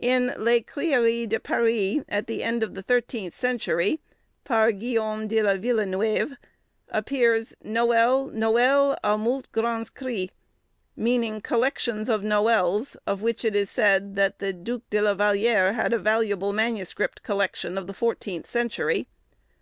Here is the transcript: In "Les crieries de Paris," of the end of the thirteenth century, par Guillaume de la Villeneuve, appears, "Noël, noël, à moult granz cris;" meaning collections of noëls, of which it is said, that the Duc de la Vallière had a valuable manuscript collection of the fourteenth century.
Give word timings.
In 0.00 0.32
"Les 0.38 0.62
crieries 0.62 1.28
de 1.28 1.38
Paris," 1.38 2.02
of 2.08 2.24
the 2.24 2.42
end 2.42 2.62
of 2.62 2.74
the 2.74 2.80
thirteenth 2.82 3.34
century, 3.38 4.00
par 4.42 4.72
Guillaume 4.72 5.28
de 5.28 5.42
la 5.42 5.56
Villeneuve, 5.58 6.38
appears, 6.88 7.54
"Noël, 7.62 8.32
noël, 8.32 8.96
à 9.04 9.18
moult 9.20 9.46
granz 9.52 9.90
cris;" 9.92 10.30
meaning 10.96 11.42
collections 11.42 12.08
of 12.08 12.22
noëls, 12.22 12.96
of 13.06 13.20
which 13.20 13.44
it 13.44 13.54
is 13.54 13.68
said, 13.68 14.16
that 14.16 14.38
the 14.38 14.54
Duc 14.54 14.80
de 14.88 15.02
la 15.02 15.14
Vallière 15.14 15.74
had 15.74 15.92
a 15.92 15.98
valuable 15.98 16.54
manuscript 16.54 17.22
collection 17.22 17.76
of 17.76 17.86
the 17.86 17.92
fourteenth 17.92 18.46
century. 18.46 19.06